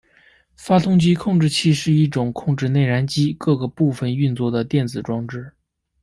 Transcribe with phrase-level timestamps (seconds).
[0.55, 5.53] 发动机控制器是一种控制内燃机各个部分运作的电子装置。